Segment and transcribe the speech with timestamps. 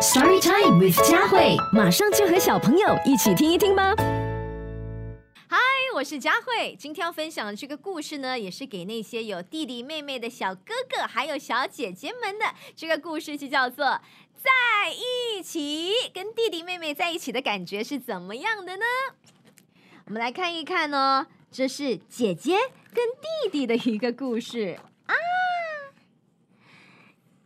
[0.00, 3.94] Story Time with 佳慧，马上就和小朋友一起听一听吧。
[5.46, 5.58] 嗨，
[5.94, 6.74] 我是佳慧。
[6.78, 12.46] 今天要分享的这个故事呢，也是给那些有弟弟妹妹的小哥哥还有小姐姐们的。
[12.74, 13.84] 这个故事就叫做
[14.42, 18.84] 《在一起》，跟弟弟妹妹在一起的感觉是怎么样的呢？
[20.06, 22.56] 我们来看一看哦，这是姐姐
[22.94, 25.14] 跟弟弟的一个故事啊。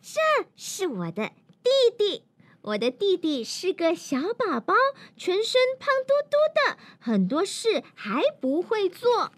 [0.00, 1.32] 这是我的
[1.64, 2.22] 弟弟。
[2.64, 4.72] 我的弟弟是个小宝宝，
[5.18, 9.30] 全身胖嘟嘟的，很多事还不会做。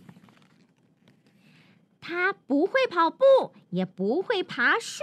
[2.01, 5.03] 他不会跑步，也不会爬树。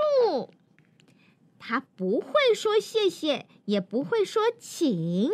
[1.59, 5.29] 他不会说谢谢，也不会说请。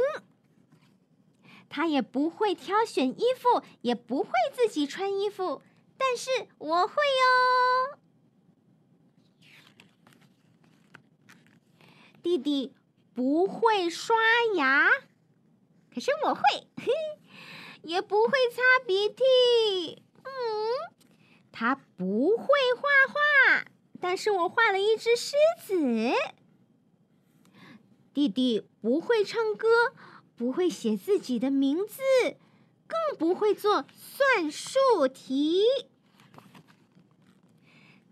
[1.69, 5.61] 他也不会挑选衣服，也不会自己穿衣服。
[5.95, 7.99] 但是我会哟，
[12.23, 12.73] 弟弟。
[13.19, 14.15] 不会刷
[14.55, 14.89] 牙，
[15.93, 16.41] 可是我会，
[17.83, 20.01] 也不会擦鼻涕。
[20.23, 20.31] 嗯，
[21.51, 22.45] 他不会
[22.77, 22.81] 画
[23.11, 23.65] 画，
[23.99, 26.13] 但是我画了一只狮子。
[28.13, 29.67] 弟弟不会唱歌，
[30.37, 32.01] 不会写自己的名字，
[32.87, 35.65] 更不会做算术题。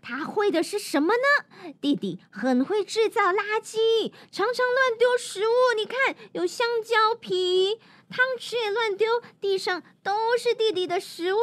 [0.08, 1.74] 他会的是什么呢？
[1.82, 5.52] 弟弟很会制造垃圾，常常乱丢食物。
[5.76, 7.78] 你看，有香蕉皮，
[8.08, 9.06] 汤匙也乱丢，
[9.38, 11.38] 地上都是弟弟的食物。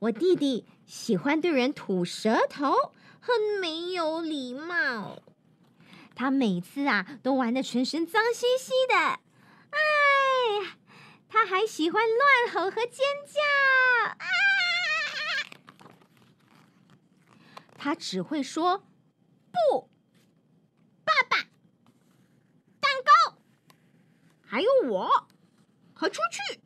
[0.00, 2.74] 我弟弟喜欢对人吐舌头，
[3.20, 5.22] 很没有礼貌。
[6.16, 8.96] 他每次啊，都玩的全身脏兮兮的。
[8.96, 10.76] 哎，
[11.28, 13.40] 他还喜欢乱吼和尖叫。
[14.08, 14.26] 啊！
[17.86, 18.78] 他只会说
[19.70, 19.88] “不，
[21.04, 21.36] 爸爸，
[22.80, 23.38] 蛋糕，
[24.44, 25.28] 还有我，
[25.94, 26.60] 和出去。”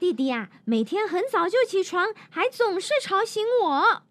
[0.00, 4.02] 弟弟呀，每天很早就起床，还总是吵醒我。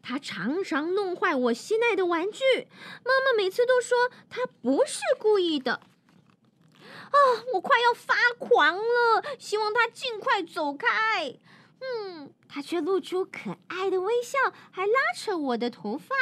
[0.00, 2.66] 他常常弄坏我心爱的玩具，
[3.04, 5.74] 妈妈每次都说他不是故意的。
[5.74, 7.18] 啊，
[7.52, 11.38] 我快要发狂了，希望他尽快走开。
[11.80, 14.38] 嗯，他却露出可爱的微笑，
[14.70, 16.14] 还拉扯我的头发。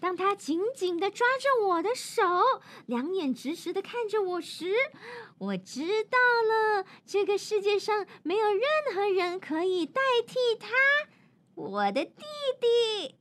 [0.00, 2.22] 当他紧紧的抓着我的手，
[2.86, 4.74] 两眼直直的看着我时，
[5.38, 10.70] 我知道了，这个世界上没有任何人可以代替他，
[11.54, 12.24] 我的弟
[12.60, 13.14] 弟。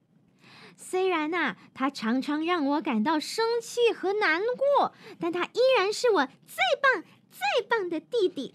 [0.75, 7.03] 虽然呐，他常常让我感到生气和难过，但他依然是我最棒。
[7.31, 8.53] 最棒的弟弟。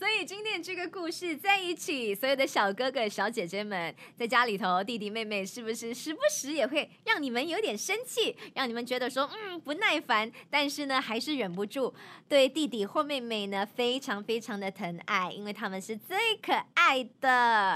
[0.00, 11.94] 所以今天这个故事在一起，所有的小哥哥、小姐姐们在家里头，弟弟妹妹是不是时不时也会让你们有点生气，让你们觉得说嗯不耐烦，但是呢还是忍不住
[12.26, 17.28] 对弟弟或妹妹呢非常非常的疼爱，因为他们是最可爱的，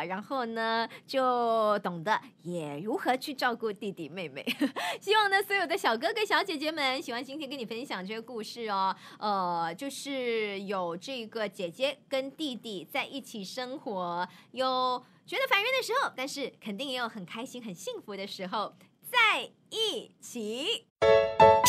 [0.06, 4.42] 然后呢就懂得也如何去照顾弟弟妹妹。
[4.98, 11.98] 希望呢所有的小哥哥、小姐姐们喜欢今天跟你分享这个故事哦，呃，就是有这个姐姐。
[12.14, 20.84] 跟弟弟在一起生活，有觉得烦人的时候，但是肯定也有很开心、很幸福的时候，在一起。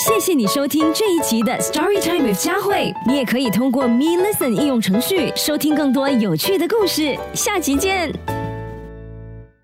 [0.05, 7.17] 谢谢你收听这一集的 Story Time with 佳慧，你也可以通过 Me Listen 应用程序收听更多有趣的故事。
[7.33, 8.34] 下集见。